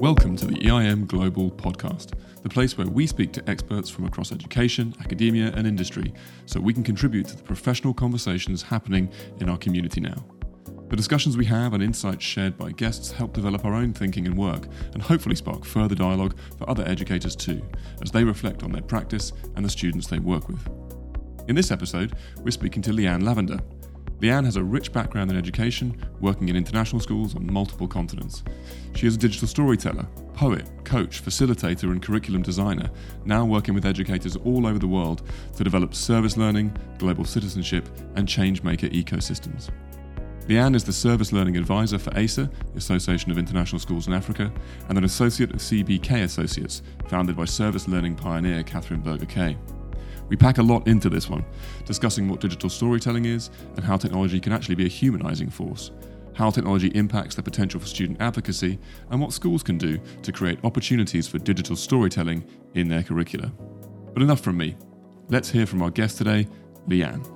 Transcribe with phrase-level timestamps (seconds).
[0.00, 4.32] Welcome to the EIM Global Podcast, the place where we speak to experts from across
[4.32, 6.14] education, academia, and industry
[6.46, 10.24] so we can contribute to the professional conversations happening in our community now.
[10.88, 14.38] The discussions we have and insights shared by guests help develop our own thinking and
[14.38, 17.60] work, and hopefully spark further dialogue for other educators too,
[18.00, 20.66] as they reflect on their practice and the students they work with.
[21.46, 23.60] In this episode, we're speaking to LeeAnne Lavender,
[24.20, 28.42] LeeAnne has a rich background in education, working in international schools on multiple continents.
[28.94, 32.90] She is a digital storyteller, poet, coach, facilitator, and curriculum designer,
[33.24, 35.22] now working with educators all over the world
[35.56, 39.70] to develop service learning, global citizenship, and changemaker ecosystems.
[40.48, 44.52] LeeAnne is the Service Learning Advisor for AISA, the Association of International Schools in Africa,
[44.88, 49.56] and an associate of CBK Associates, founded by service learning pioneer Cathryn Berger Kaye.
[50.30, 51.44] We pack a lot into this one,
[51.84, 55.90] discussing what digital storytelling is and how technology can actually be a humanizing force,
[56.34, 58.78] how technology impacts the potential for student advocacy,
[59.10, 63.52] and what schools can do to create opportunities for digital storytelling in their curricula.
[64.14, 64.76] But enough from me.
[65.28, 66.46] Let's hear from our guest today,
[66.88, 67.26] LeeAnne.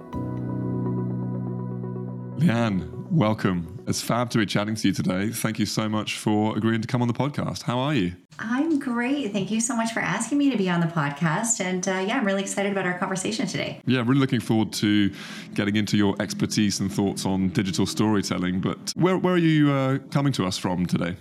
[2.38, 3.73] LeeAnne, welcome.
[3.86, 5.28] It's fab to be chatting to you today.
[5.28, 7.62] Thank you so much for agreeing to come on the podcast.
[7.62, 8.12] How are you?
[8.38, 9.32] I'm great.
[9.32, 11.60] Thank you so much for asking me to be on the podcast.
[11.60, 13.80] And uh, yeah, I'm really excited about our conversation today.
[13.86, 15.12] Yeah, really looking forward to
[15.52, 18.60] getting into your expertise and thoughts on digital storytelling.
[18.60, 21.16] But where, where are you uh, coming to us from today?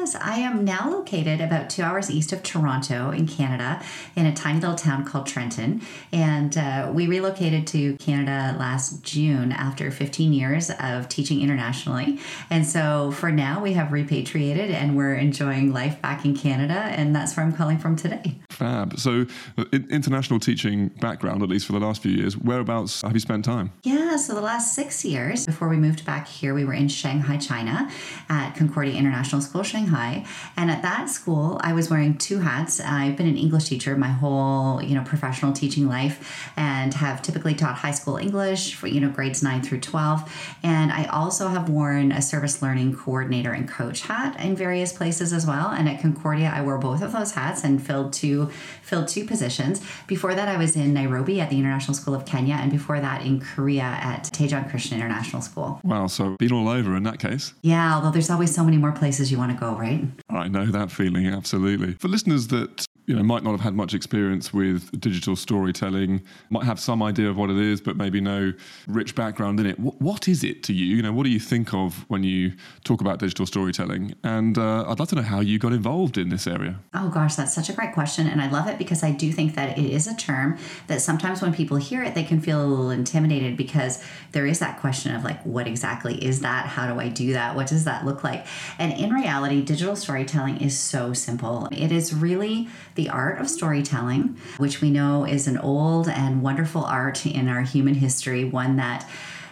[0.00, 3.82] Yes, I am now located about two hours east of Toronto in Canada
[4.16, 5.82] in a tiny little town called Trenton.
[6.10, 12.18] And uh, we relocated to Canada last June after 15 years of teaching internationally.
[12.48, 16.72] And so for now, we have repatriated and we're enjoying life back in Canada.
[16.72, 18.38] And that's where I'm calling from today.
[18.48, 18.98] Fab.
[18.98, 19.26] So,
[19.70, 23.70] international teaching background, at least for the last few years, whereabouts have you spent time?
[23.82, 27.36] Yeah, so the last six years before we moved back here, we were in Shanghai,
[27.36, 27.90] China
[28.30, 30.24] at Concordia International School School Shanghai.
[30.56, 32.80] And at that school, I was wearing two hats.
[32.80, 37.54] I've been an English teacher my whole, you know, professional teaching life and have typically
[37.54, 40.58] taught high school English for, you know, grades 9 through 12.
[40.62, 45.32] And I also have worn a service learning coordinator and coach hat in various places
[45.32, 45.68] as well.
[45.68, 48.50] And at Concordia, I wore both of those hats and filled two
[48.82, 49.80] filled two positions.
[50.08, 53.24] Before that, I was in Nairobi at the International School of Kenya, and before that
[53.24, 55.80] in Korea at Daejeon Christian International School.
[55.84, 57.54] Wow, so been all over in that case.
[57.62, 60.04] Yeah, although there's always so many more places you want to go, right?
[60.28, 61.94] I know that feeling, absolutely.
[61.94, 66.62] For listeners that you know might not have had much experience with digital storytelling might
[66.64, 68.52] have some idea of what it is but maybe no
[68.86, 69.80] rich background in it.
[69.80, 70.94] What, what is it to you?
[70.94, 72.52] You know what do you think of when you
[72.84, 74.14] talk about digital storytelling?
[74.22, 76.78] And uh, i'd love to know how you got involved in this area.
[76.94, 79.56] Oh gosh that's such a great question and i love it because i do think
[79.56, 80.56] that it is a term
[80.86, 84.00] that sometimes when people hear it they can feel a little intimidated because
[84.30, 86.66] there is that question of like what exactly is that?
[86.66, 87.56] How do i do that?
[87.56, 88.46] What does that look like?
[88.78, 91.66] And in reality digital storytelling is so simple.
[91.72, 96.84] It is really the art of storytelling, which we know is an old and wonderful
[96.84, 99.08] art in our human history, one that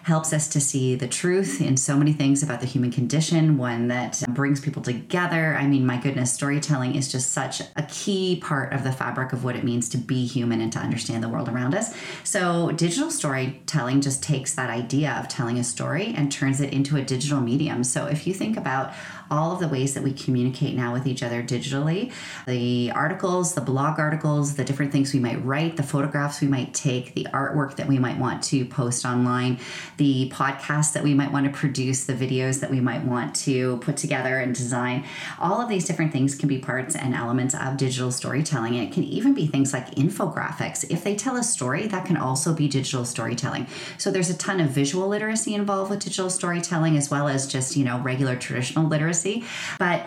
[0.09, 3.89] helps us to see the truth in so many things about the human condition, one
[3.89, 5.55] that brings people together.
[5.55, 9.45] I mean, my goodness, storytelling is just such a key part of the fabric of
[9.45, 11.95] what it means to be human and to understand the world around us.
[12.25, 16.97] So, digital storytelling just takes that idea of telling a story and turns it into
[16.97, 17.85] a digital medium.
[17.85, 18.95] So, if you think about
[19.31, 22.11] all of the ways that we communicate now with each other digitally
[22.47, 26.73] the articles, the blog articles, the different things we might write, the photographs we might
[26.73, 29.59] take, the artwork that we might want to post online,
[29.99, 33.77] the podcasts that we might want to produce, the videos that we might want to
[33.79, 35.05] put together and design.
[35.39, 38.75] All of these different things can be parts and elements of digital storytelling.
[38.75, 40.89] It can even be things like infographics.
[40.89, 43.67] If they tell a story, that can also be digital storytelling.
[43.99, 47.77] So there's a ton of visual literacy involved with digital storytelling as well as just,
[47.77, 49.45] you know, regular traditional literacy.
[49.79, 50.07] But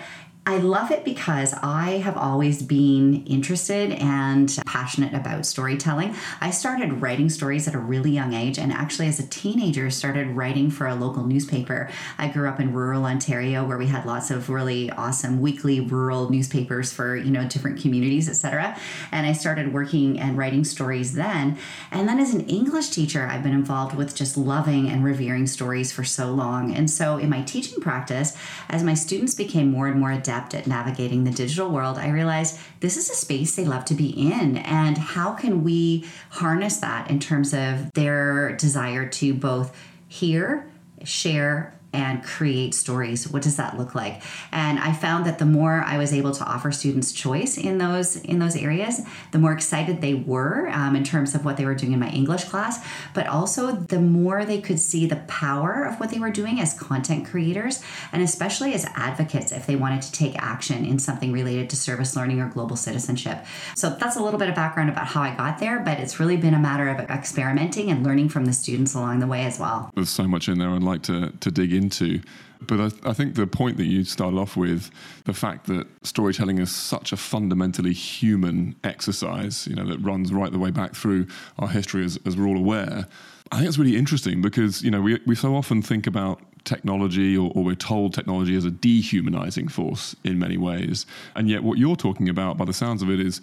[0.52, 6.14] I love it because I have always been interested and passionate about storytelling.
[6.42, 10.28] I started writing stories at a really young age and actually as a teenager started
[10.28, 11.90] writing for a local newspaper.
[12.18, 16.30] I grew up in rural Ontario where we had lots of really awesome weekly rural
[16.30, 18.78] newspapers for, you know, different communities, etc.
[19.14, 21.58] And I started working and writing stories then.
[21.92, 25.94] And then as an English teacher, I've been involved with just loving and revering stories
[25.94, 26.76] for so long.
[26.76, 28.36] And so in my teaching practice,
[28.68, 32.10] as my students became more and more adept adept at navigating the digital world, I
[32.10, 34.58] realized this is a space they love to be in.
[34.58, 39.76] And how can we harness that in terms of their desire to both
[40.08, 40.70] hear,
[41.04, 43.30] share, and create stories.
[43.30, 44.22] What does that look like?
[44.52, 48.16] And i found that the more i was able to offer students choice in those
[48.18, 49.02] in those areas
[49.32, 52.10] the more excited they were um, in terms of what they were doing in my
[52.10, 56.32] english class but also the more they could see the power of what they were
[56.32, 61.00] doing as content creators and especially as advocates if they wanted to take action in
[61.00, 63.46] something related to service learning or global citizenship.
[63.76, 66.38] So that's a little bit of background about how i got there but it's really
[66.38, 69.92] been a matter of experimenting and learning from the students along the way as well.
[69.96, 70.70] There's so much in there.
[70.70, 72.22] I'd like to, to dig into
[72.68, 74.92] but I, I, think the point that you started off with,
[75.26, 80.52] the fact that storytelling is such a fundamentally human exercise, you know, that runs right
[80.52, 83.08] the way back through our history, as, as we're all aware.
[83.52, 87.36] I think it's really interesting because you know we we so often think about technology,
[87.36, 91.06] or, or we're told technology is a dehumanizing force in many ways,
[91.36, 93.42] and yet what you're talking about, by the sounds of it, is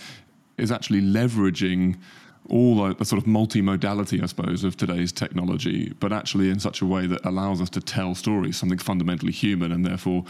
[0.56, 1.96] is actually leveraging
[2.49, 6.87] all the sort of multimodality, I suppose, of today's technology, but actually in such a
[6.87, 10.25] way that allows us to tell stories, something fundamentally human, and therefore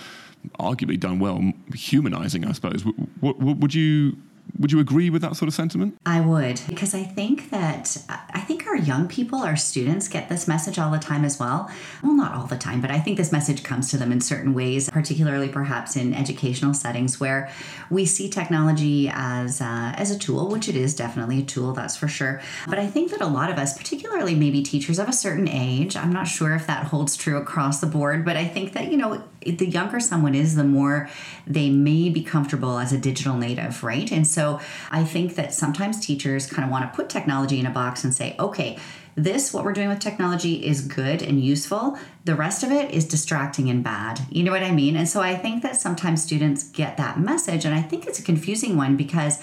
[0.58, 2.84] arguably done well, humanizing, I suppose.
[3.20, 4.16] would you
[4.58, 5.98] would you agree with that sort of sentiment?
[6.06, 10.48] I would, because I think that I think our young people, our students, get this
[10.48, 11.70] message all the time as well.
[12.02, 14.54] Well, not all the time, but I think this message comes to them in certain
[14.54, 17.50] ways, particularly perhaps in educational settings where
[17.90, 21.96] we see technology as uh, as a tool, which it is definitely a tool, that's
[21.96, 22.40] for sure.
[22.68, 25.96] But I think that a lot of us, particularly maybe teachers of a certain age,
[25.96, 28.96] I'm not sure if that holds true across the board, but I think that you
[28.96, 31.08] know the younger someone is, the more
[31.46, 34.10] they may be comfortable as a digital native, right?
[34.12, 34.60] And so
[34.90, 38.14] I think that sometimes teachers kind of want to put technology in a box and
[38.14, 38.78] say, okay,
[39.14, 41.98] this, what we're doing with technology, is good and useful.
[42.24, 44.20] The rest of it is distracting and bad.
[44.30, 44.96] You know what I mean?
[44.96, 48.22] And so I think that sometimes students get that message, and I think it's a
[48.22, 49.42] confusing one because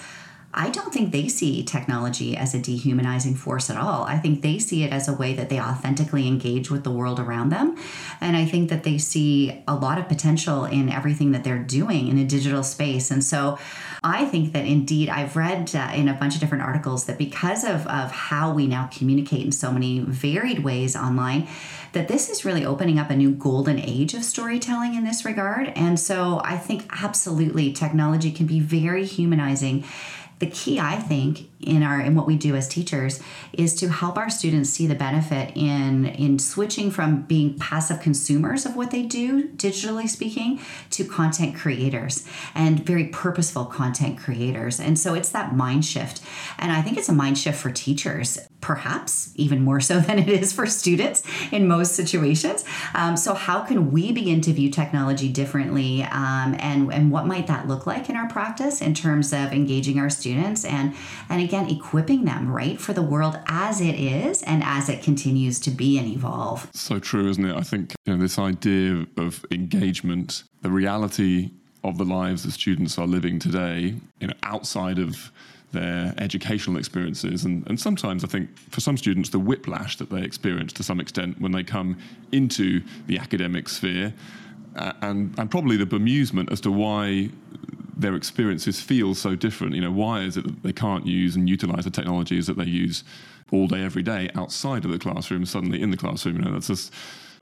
[0.56, 4.04] I don't think they see technology as a dehumanizing force at all.
[4.04, 7.20] I think they see it as a way that they authentically engage with the world
[7.20, 7.76] around them.
[8.22, 12.08] And I think that they see a lot of potential in everything that they're doing
[12.08, 13.10] in a digital space.
[13.10, 13.58] And so
[14.02, 17.62] I think that indeed, I've read uh, in a bunch of different articles that because
[17.62, 21.48] of, of how we now communicate in so many varied ways online,
[21.92, 25.68] that this is really opening up a new golden age of storytelling in this regard.
[25.76, 29.84] And so I think absolutely technology can be very humanizing
[30.38, 33.20] the key i think in our in what we do as teachers
[33.52, 38.66] is to help our students see the benefit in in switching from being passive consumers
[38.66, 40.60] of what they do digitally speaking
[40.90, 44.78] to content creators and very purposeful content creators.
[44.78, 46.22] And so it's that mind shift.
[46.58, 50.28] And i think it's a mind shift for teachers perhaps even more so than it
[50.28, 51.22] is for students
[51.52, 52.64] in most situations
[52.94, 57.46] um, so how can we begin to view technology differently um, and and what might
[57.46, 60.94] that look like in our practice in terms of engaging our students and
[61.28, 65.58] and again, equipping them, right, for the world as it is and as it continues
[65.60, 66.68] to be and evolve.
[66.72, 67.56] So true, isn't it?
[67.56, 71.50] I think you know, this idea of engagement, the reality
[71.84, 75.30] of the lives that students are living today, you know, outside of
[75.76, 77.44] their educational experiences.
[77.44, 81.00] And, and sometimes I think for some students, the whiplash that they experience to some
[81.04, 81.98] extent when they come
[82.32, 82.66] into
[83.06, 84.12] the academic sphere,
[84.76, 87.30] uh, and, and probably the bemusement as to why
[87.96, 89.74] their experiences feel so different.
[89.74, 92.70] You know, why is it that they can't use and utilize the technologies that they
[92.84, 93.04] use
[93.52, 96.36] all day, every day outside of the classroom, suddenly in the classroom?
[96.36, 96.92] You know, that's just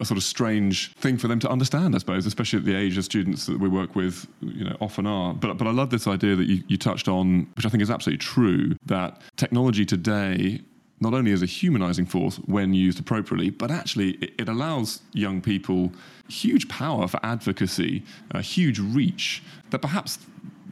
[0.00, 2.98] a sort of strange thing for them to understand, I suppose, especially at the age
[2.98, 5.34] of students that we work with, you know, often are.
[5.34, 7.90] But but I love this idea that you, you touched on, which I think is
[7.90, 10.60] absolutely true, that technology today
[11.00, 15.40] not only as a humanizing force when used appropriately, but actually it, it allows young
[15.40, 15.92] people
[16.28, 20.18] huge power for advocacy, a huge reach that perhaps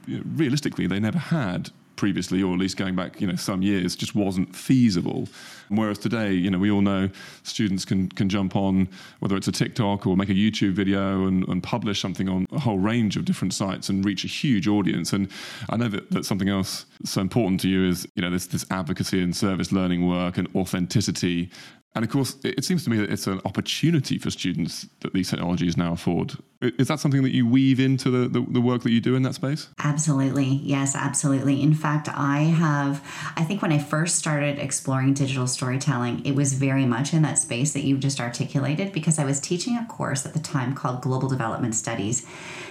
[0.07, 1.71] realistically they never had
[2.02, 5.28] previously, or at least going back, you know, some years, just wasn't feasible.
[5.68, 7.09] Whereas today, you know, we all know
[7.44, 8.88] students can can jump on
[9.21, 12.59] whether it's a TikTok or make a YouTube video and, and publish something on a
[12.59, 15.12] whole range of different sites and reach a huge audience.
[15.12, 15.30] And
[15.71, 18.66] I know that, that something else so important to you is, you know, this this
[18.68, 21.50] advocacy and service learning work and authenticity
[21.94, 25.28] and of course, it seems to me that it's an opportunity for students that these
[25.28, 26.32] technologies now afford.
[26.62, 29.22] Is that something that you weave into the, the, the, work that you do in
[29.25, 29.68] that space?
[29.78, 30.61] Absolutely.
[30.62, 31.61] Yes, absolutely.
[31.61, 33.04] In fact, I have,
[33.37, 37.38] I think when I first started exploring digital storytelling, it was very much in that
[37.38, 41.02] space that you've just articulated because I was teaching a course at the time called
[41.02, 42.26] Global Development Studies.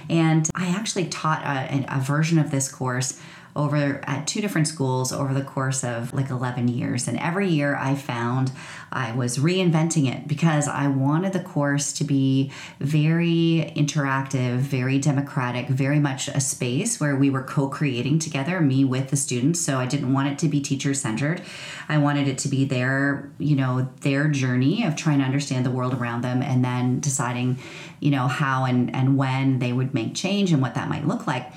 [0.09, 3.19] And I actually taught a, a version of this course
[3.55, 7.07] over at two different schools over the course of like 11 years.
[7.07, 8.51] And every year I found
[8.91, 15.67] I was reinventing it because I wanted the course to be very interactive, very democratic,
[15.67, 19.59] very much a space where we were co creating together, me with the students.
[19.59, 21.41] So I didn't want it to be teacher centered.
[21.87, 25.71] I wanted it to be their, you know, their journey of trying to understand the
[25.71, 27.59] world around them and then deciding,
[27.99, 31.27] you know, how and, and when they would make change and what that might look
[31.27, 31.51] like.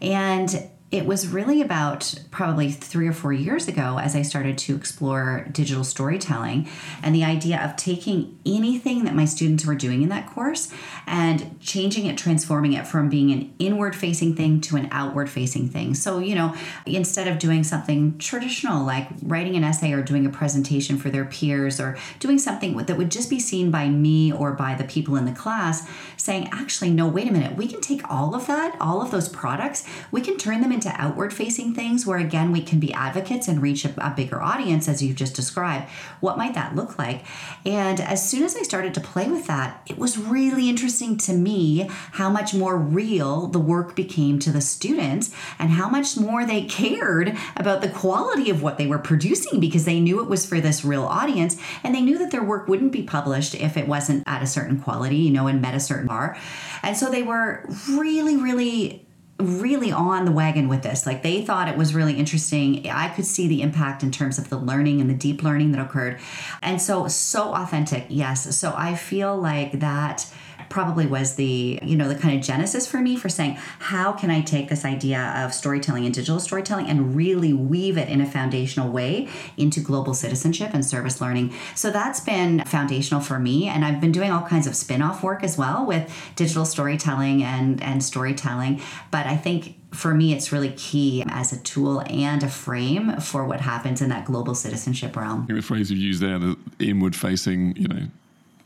[0.00, 4.76] And it was really about probably three or four years ago as I started to
[4.76, 6.68] explore digital storytelling
[7.02, 10.72] and the idea of taking anything that my students were doing in that course
[11.04, 15.68] and changing it, transforming it from being an inward facing thing to an outward facing
[15.68, 15.92] thing.
[15.92, 16.54] So, you know,
[16.86, 21.24] instead of doing something traditional like writing an essay or doing a presentation for their
[21.24, 25.16] peers or doing something that would just be seen by me or by the people
[25.16, 28.76] in the class, saying, actually, no, wait a minute, we can take all of that,
[28.80, 32.60] all of those products, we can turn them into outward facing things where again we
[32.60, 35.88] can be advocates and reach a, a, bigger audience as you've just described.
[36.20, 37.24] What might that look like?
[37.64, 41.32] And as soon as i started to play with that it was really interesting to
[41.32, 46.44] me how much more real the work became to the students and how much more
[46.44, 50.44] they cared about the quality of what they were producing because they knew it was
[50.44, 53.88] for this real audience and they knew that their work wouldn't be published if it
[53.88, 56.36] wasn't at a certain quality you know and met a certain bar.
[56.82, 59.05] And so they were really really
[59.38, 61.06] really on the wagon with this.
[61.06, 62.88] Like they thought it was really interesting.
[62.88, 65.80] I could see the impact in terms of the learning and the deep learning that
[65.80, 66.18] occurred.
[66.62, 68.56] And so, so authentic, yes.
[68.56, 70.26] So I feel like that
[70.68, 74.30] probably was the you know the kind of genesis for me for saying how can
[74.30, 78.26] i take this idea of storytelling and digital storytelling and really weave it in a
[78.26, 81.52] foundational way into global citizenship and service learning?
[81.74, 83.68] So that's been foundational for me.
[83.68, 87.82] And i've been doing all kinds of spin-off work as well with digital storytelling and
[87.82, 88.80] and storytelling.
[89.10, 93.44] But i think for me, it's really key as a tool and a frame for
[93.46, 95.46] what happens in that global citizenship realm.
[95.48, 98.06] The phrase you used there, the inward facing, you know,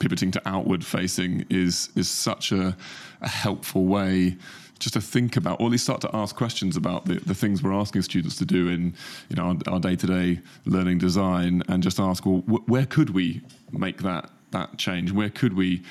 [0.01, 2.77] pivoting to outward facing is is such a,
[3.21, 4.37] a helpful way
[4.81, 7.63] just to think about, or at least start to ask questions about the, the things
[7.63, 8.95] we're asking students to do in
[9.29, 13.11] you know our, day to day learning design, and just ask, well, wh- where could
[13.11, 15.13] we make that that change?
[15.13, 15.83] Where could we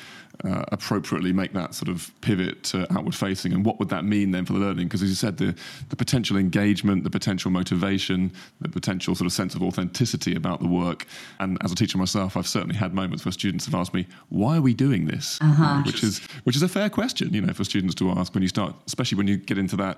[0.45, 4.31] uh, appropriately make that sort of pivot to outward facing and what would that mean
[4.31, 5.53] then for the learning because as you said the,
[5.89, 8.31] the potential engagement the potential motivation
[8.61, 11.05] the potential sort of sense of authenticity about the work
[11.39, 14.55] and as a teacher myself i've certainly had moments where students have asked me why
[14.55, 15.81] are we doing this uh-huh.
[15.85, 18.49] which is which is a fair question you know for students to ask when you
[18.49, 19.97] start especially when you get into that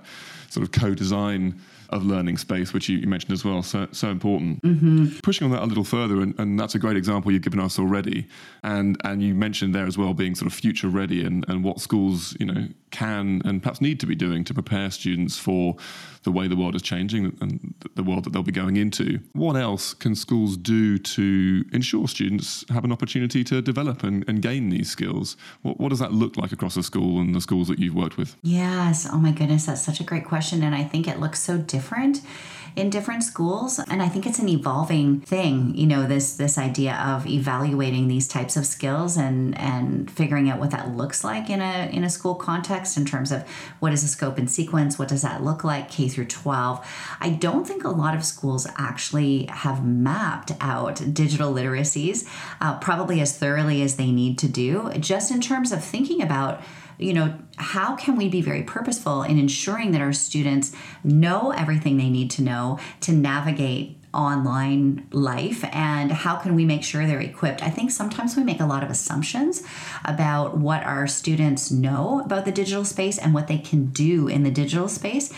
[0.49, 1.59] sort of co-design
[1.91, 4.61] of learning space, which you, you mentioned as well, so so important.
[4.61, 5.19] Mm-hmm.
[5.19, 7.77] Pushing on that a little further, and, and, that's a great example you've given us
[7.77, 8.27] already,
[8.63, 11.79] and and you mentioned there as well being sort of future ready and, and what
[11.79, 15.75] schools you know can and perhaps need to be doing to prepare students for
[16.23, 19.19] the way the world is changing and the world that they'll be going into.
[19.33, 24.41] What else can schools do to ensure students have an opportunity to develop and, and
[24.41, 25.37] gain these skills?
[25.63, 28.17] What, what does that look like across the school and the schools that you've worked
[28.17, 28.35] with?
[28.43, 29.07] Yes.
[29.09, 30.63] Oh my goodness, that's such a great question.
[30.63, 32.21] And I think it looks so different
[32.75, 33.79] in different schools.
[33.79, 38.27] And i think it's an evolving thing you know this this idea of evaluating these
[38.27, 42.09] types of skills and and figuring out what that looks like in a in a
[42.09, 43.47] school context in terms of
[43.79, 44.97] what is a scope and sequence?
[44.99, 45.89] What does that look like?
[45.89, 51.53] K through 12 i don't think a lot of schools actually have mapped out digital
[51.53, 52.27] literacies
[52.59, 56.61] uh, probably as thoroughly as they need to do just in terms of thinking about
[57.01, 61.97] you know, how can we be very purposeful in ensuring that our students know everything
[61.97, 67.21] they need to know to navigate online life and how can we make sure they're
[67.21, 67.63] equipped?
[67.63, 69.63] I think sometimes we make a lot of assumptions
[70.03, 74.43] about what our students know about the digital space and what they can do in
[74.43, 75.31] the digital space.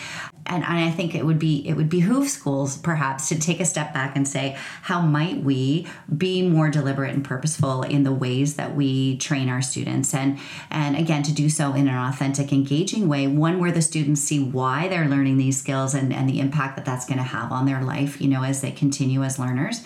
[0.46, 3.94] And I think it would be it would behoove schools perhaps to take a step
[3.94, 8.76] back and say how might we be more deliberate and purposeful in the ways that
[8.76, 10.14] we train our students?
[10.14, 10.38] And
[10.70, 14.44] and again to do so in an authentic engaging way one where the students see
[14.44, 17.66] why they're learning these skills and, and the impact that that's going to have on
[17.66, 19.86] their life you know as they continue as learners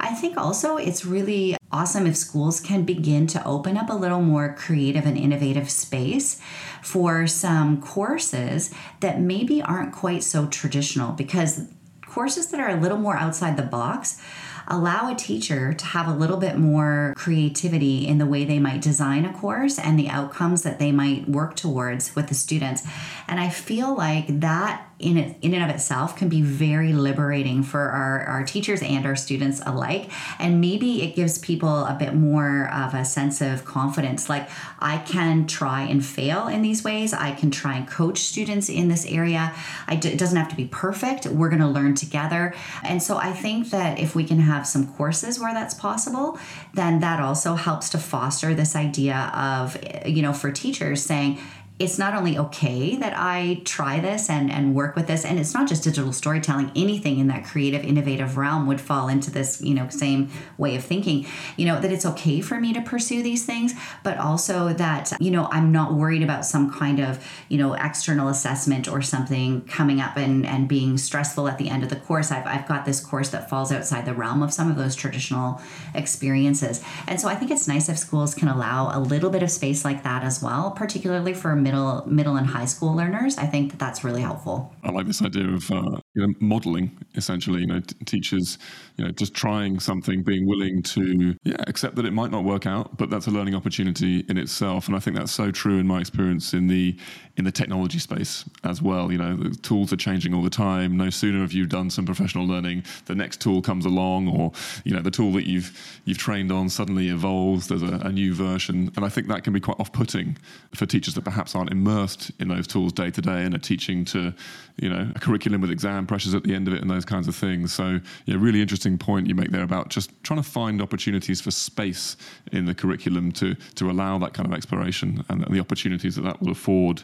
[0.00, 4.20] I think also it's really awesome if schools can begin to open up a little
[4.20, 6.40] more creative and innovative space
[6.82, 11.68] for some courses that maybe aren't quite so traditional because
[12.04, 14.20] courses that are a little more outside the box
[14.68, 18.80] allow a teacher to have a little bit more creativity in the way they might
[18.80, 22.82] design a course and the outcomes that they might work towards with the students.
[23.26, 27.62] And I feel like that in it, in and of itself can be very liberating
[27.62, 30.10] for our, our teachers and our students alike.
[30.38, 34.28] And maybe it gives people a bit more of a sense of confidence.
[34.28, 37.12] Like I can try and fail in these ways.
[37.12, 39.52] I can try and coach students in this area.
[39.88, 41.26] It doesn't have to be perfect.
[41.26, 42.54] We're going to learn together.
[42.82, 46.38] And so I think that if we can have some courses where that's possible,
[46.74, 51.38] then that also helps to foster this idea of, you know, for teachers saying,
[51.82, 55.52] it's not only okay that I try this and, and work with this, and it's
[55.52, 59.74] not just digital storytelling, anything in that creative, innovative realm would fall into this, you
[59.74, 63.44] know, same way of thinking, you know, that it's okay for me to pursue these
[63.44, 63.74] things,
[64.04, 68.28] but also that, you know, I'm not worried about some kind of, you know, external
[68.28, 72.30] assessment or something coming up and, and being stressful at the end of the course.
[72.30, 75.60] I've, I've got this course that falls outside the realm of some of those traditional
[75.96, 76.80] experiences.
[77.08, 79.84] And so I think it's nice if schools can allow a little bit of space
[79.84, 81.71] like that as well, particularly for middle
[82.06, 84.72] middle and high school learners i think that that's really helpful.
[84.84, 88.58] I like this idea of uh, you know modeling essentially you know t- teachers
[88.96, 92.66] you know just trying something being willing to yeah accept that it might not work
[92.66, 94.86] out but that's a learning opportunity in itself.
[94.86, 96.96] And i think that's so true in my experience in the
[97.36, 99.10] in the technology space as well.
[99.10, 100.96] You know the tools are changing all the time.
[100.96, 104.52] No sooner have you done some professional learning the next tool comes along or
[104.84, 107.68] you know the tool that you've you've trained on suddenly evolves.
[107.68, 108.92] There's a, a new version.
[108.96, 110.36] And i think that can be quite off-putting
[110.74, 114.04] for teachers that perhaps aren't immersed in those tools day to day and are teaching
[114.06, 114.32] to
[114.76, 117.28] you know a curriculum with exam pressures at the end of it and those kinds
[117.28, 117.72] of things.
[117.72, 121.50] So yeah really interesting point you make there about just trying to find opportunities for
[121.50, 122.16] space
[122.52, 126.40] in the curriculum to to allow that kind of exploration and the opportunities that that
[126.40, 127.02] will afford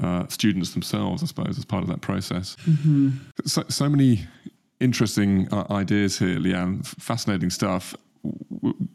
[0.00, 2.56] uh, students themselves i suppose as part of that process.
[2.66, 3.10] Mm-hmm.
[3.44, 4.26] so, so many
[4.80, 6.84] interesting uh, ideas here LeeAnne.
[6.84, 7.94] Fascinating stuff.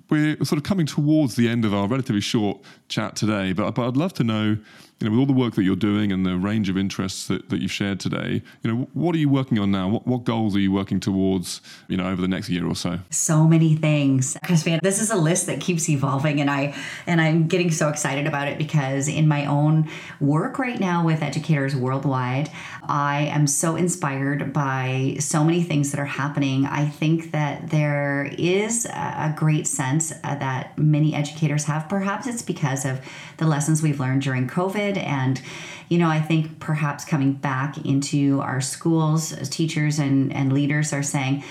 [0.10, 3.88] We're sort of coming towards the end of our relatively short chat today, but, but
[3.88, 4.58] I'd love to know
[5.00, 7.50] you know, with all the work that you're doing and the range of interests that,
[7.50, 9.90] that you've shared today, you know, what are you working on now?
[9.90, 13.00] What, what goals are you working towards, you know, over the next year or so?
[13.10, 14.38] So many things.
[14.46, 16.74] Crispian, this is a list that keeps evolving and I
[17.08, 19.90] and I'm getting so excited about it because in my own
[20.22, 22.50] work right now with educators worldwide,
[22.84, 26.66] I am so inspired by so many things that are happening.
[26.66, 31.90] I think that there is a great sense uh, that many educators have.
[31.90, 33.02] Perhaps it's because of
[33.38, 34.86] the lessons we've learned during COVID.
[34.98, 35.42] And,
[35.90, 41.04] you know, I think perhaps coming back into our schools, teachers and, and leaders are
[41.04, 41.44] saying,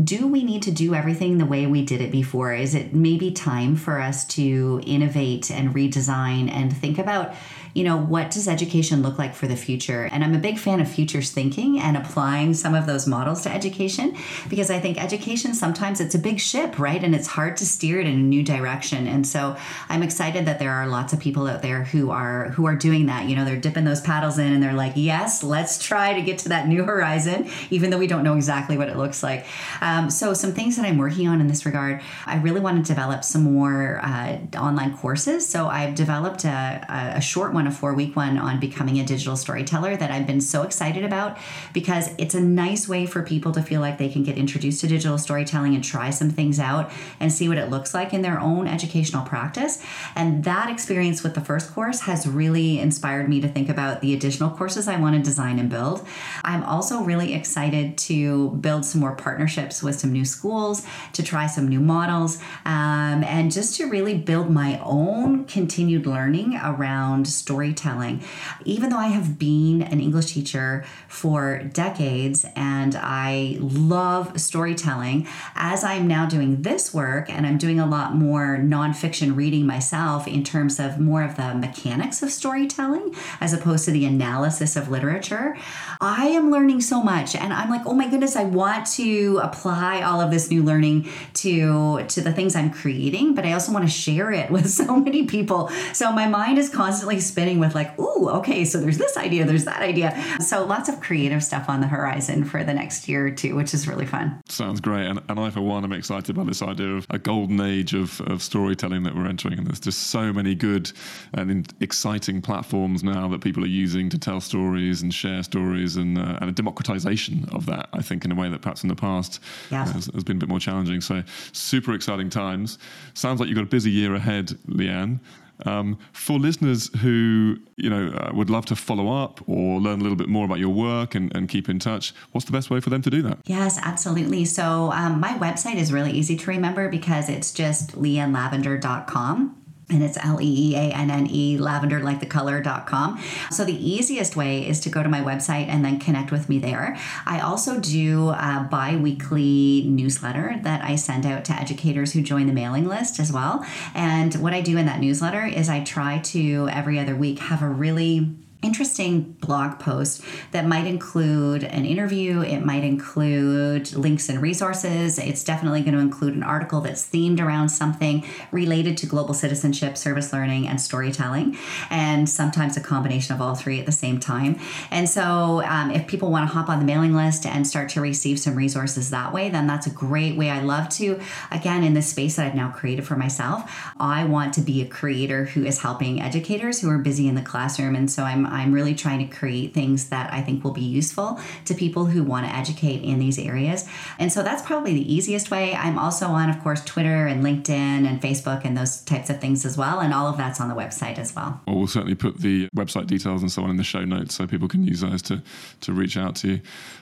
[0.00, 2.52] do we need to do everything the way we did it before?
[2.52, 7.34] Is it maybe time for us to innovate and redesign and think about
[7.74, 10.08] you know, what does education look like for the future?
[10.10, 13.52] And I'm a big fan of futures thinking and applying some of those models to
[13.52, 14.16] education
[14.48, 17.02] because I think education sometimes it's a big ship, right?
[17.02, 19.06] And it's hard to steer it in a new direction.
[19.06, 19.56] And so
[19.88, 23.06] I'm excited that there are lots of people out there who are who are doing
[23.06, 23.28] that.
[23.28, 26.38] You know, they're dipping those paddles in and they're like, yes, let's try to get
[26.38, 29.46] to that new horizon, even though we don't know exactly what it looks like.
[29.80, 32.88] Um, so some things that I'm working on in this regard, I really want to
[32.88, 35.46] develop some more uh, online courses.
[35.46, 39.36] So I've developed a, a short one a four week one on becoming a digital
[39.36, 41.38] storyteller that I've been so excited about
[41.72, 44.86] because it's a nice way for people to feel like they can get introduced to
[44.86, 48.40] digital storytelling and try some things out and see what it looks like in their
[48.40, 49.82] own educational practice.
[50.14, 54.14] And that experience with the first course has really inspired me to think about the
[54.14, 56.06] additional courses I want to design and build.
[56.44, 61.46] I'm also really excited to build some more partnerships with some new schools, to try
[61.46, 68.22] some new models, um, and just to really build my own continued learning around storytelling.
[68.64, 75.84] Even though I have been an English teacher for decades and I love storytelling, as
[75.84, 80.44] I'm now doing this work and I'm doing a lot more nonfiction reading myself in
[80.44, 85.56] terms of more of the mechanics of storytelling as opposed to the analysis of literature,
[86.00, 87.34] I am learning so much.
[87.34, 91.08] And I'm like, oh my goodness, I want to apply all of this new learning
[91.34, 94.96] to, to the things I'm creating, but I also want to share it with so
[94.96, 95.68] many people.
[95.92, 99.44] So my mind is constantly spinning spinning with like, ooh, okay, so there's this idea,
[99.44, 100.14] there's that idea.
[100.40, 103.72] So lots of creative stuff on the horizon for the next year or two, which
[103.72, 104.42] is really fun.
[104.48, 105.06] Sounds great.
[105.06, 108.20] And, and I, for one, am excited by this idea of a golden age of,
[108.22, 109.58] of storytelling that we're entering.
[109.58, 110.92] And there's just so many good
[111.32, 116.18] and exciting platforms now that people are using to tell stories and share stories and,
[116.18, 118.96] uh, and a democratization of that, I think, in a way that perhaps in the
[118.96, 119.86] past yeah.
[119.86, 121.00] has, has been a bit more challenging.
[121.00, 122.78] So super exciting times.
[123.14, 125.20] Sounds like you've got a busy year ahead, LeeAnne.
[125.66, 130.02] Um, for listeners who you know uh, would love to follow up or learn a
[130.02, 132.80] little bit more about your work and, and, keep in touch, what's the best way
[132.80, 133.38] for them to do that?
[133.44, 134.44] Yes, absolutely.
[134.44, 139.59] So um, my website is really easy to remember because it's just leannelavender.com.
[139.90, 143.22] and it's L E E A N N E, lavender like the color.com.
[143.50, 146.58] So the easiest way is to go to my website and then connect with me
[146.58, 146.96] there.
[147.26, 152.46] I also do a bi weekly newsletter that I send out to educators who join
[152.46, 153.64] the mailing list as well.
[153.94, 157.62] And what I do in that newsletter is I try to every other week have
[157.62, 164.42] a really interesting blog post that might include an interview, it might include links and
[164.42, 165.18] resources.
[165.18, 169.96] It's definitely going to include an article that's themed around something related to global citizenship,
[169.96, 171.56] service learning, and storytelling,
[171.88, 174.58] and sometimes a combination of all three at the same time.
[174.90, 178.00] And so, um, if people want to hop on the mailing list and start to
[178.00, 180.50] receive some resources that way, then that's a great way.
[180.50, 181.18] I love to,
[181.50, 184.86] again, in the space that I've now created for myself, I want to be a
[184.86, 187.96] creator who is helping educators who are busy in the classroom.
[187.96, 191.40] And so, I'm I'm really trying to create things that I think will be useful
[191.66, 193.88] to people who want to educate in these areas.
[194.18, 195.74] And so that's probably the easiest way.
[195.74, 199.64] I'm also on, of course, Twitter and LinkedIn and Facebook and those types of things
[199.64, 200.00] as well.
[200.00, 201.60] And all of that's on the website as well.
[201.66, 204.46] Well, we'll certainly put the website details and so on in the show notes so
[204.46, 205.42] people can use those to,
[205.82, 206.60] to reach out to you.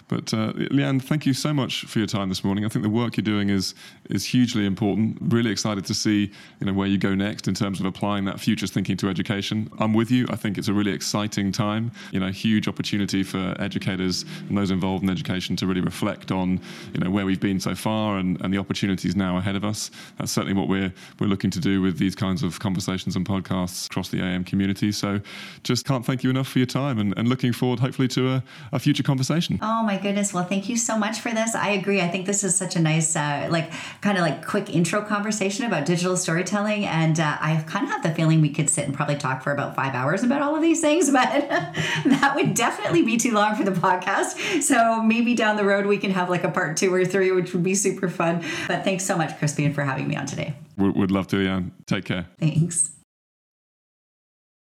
[0.08, 2.64] But uh, LeeAnne, thank you so much for your time this morning.
[2.64, 3.74] I think the work you're doing is
[4.08, 5.18] is hugely important.
[5.20, 8.40] Really excited to see you know where you go next in terms of applying that
[8.40, 9.70] futures thinking to education.
[9.78, 10.26] I'm with you.
[10.30, 11.92] I think it's a really exciting time.
[12.12, 16.60] You know, huge opportunity for educators and those involved in education to really reflect on
[16.92, 19.90] you know where we've been so far and, and the opportunities now ahead of us.
[20.18, 23.86] That's certainly what we're we're looking to do with these kinds of conversations and podcasts
[23.86, 24.92] across the EIM community.
[24.92, 25.20] So
[25.62, 28.42] just can't thank you enough for your time and, and looking forward hopefully to a,
[28.72, 29.58] a future conversation.
[29.62, 30.32] Oh my goodness.
[30.32, 31.54] Well, thank you so much for this.
[31.54, 32.00] I agree.
[32.00, 35.66] I think this is such a nice, uh, like, kind of like quick intro conversation
[35.66, 36.84] about digital storytelling.
[36.86, 39.52] And uh, I kind of have the feeling we could sit and probably talk for
[39.52, 41.48] about five hours about all of these things, but
[42.20, 44.62] that would definitely be too long for the podcast.
[44.62, 47.52] So maybe down the road we can have like a part two or three, which
[47.52, 48.44] would be super fun.
[48.66, 50.54] But thanks so much, Crispian, for having me on today.
[50.76, 51.72] Would love to, LeeAnne.
[51.86, 52.26] Take care.
[52.38, 52.92] Thanks.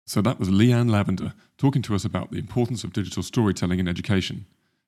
[0.05, 3.87] So that was LeeAnne Lavender talking to us about the importance of digital storytelling in
[3.87, 4.45] education.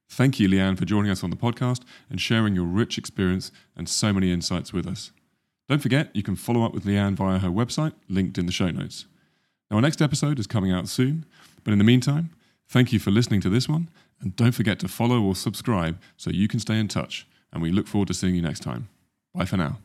[0.10, 3.90] Thank you, LeeAnne, for joining us on the podcast and sharing your rich experience and
[3.90, 5.12] so many insights with us.
[5.68, 8.70] Don't forget, you can follow up with LeeAnne via her website, linked in the show
[8.70, 9.06] notes.
[9.70, 11.26] Now, our next episode is coming out soon,
[11.66, 12.30] but in the meantime,
[12.70, 13.90] thank you for listening to this one,
[14.22, 17.72] and don't forget to follow or subscribe so you can stay in touch, and we
[17.72, 18.88] look forward to seeing you next time.
[19.34, 19.80] Bye for now.